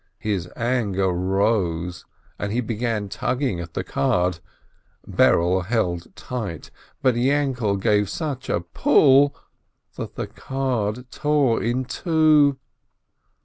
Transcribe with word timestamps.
His 0.17 0.49
anger 0.55 1.09
rose, 1.11 2.05
and 2.39 2.51
he 2.51 2.59
began 2.59 3.07
tugging 3.07 3.59
at 3.59 3.75
the 3.75 3.83
card. 3.83 4.39
Berele 5.07 5.63
held 5.67 6.15
tight, 6.15 6.71
but 7.03 7.13
Yainkele 7.13 7.79
gave 7.79 8.09
such 8.09 8.49
a 8.49 8.61
pull 8.61 9.35
that 9.97 10.15
the 10.15 10.25
card 10.25 11.07
tore 11.11 11.61
in 11.61 11.85
two. 11.85 12.57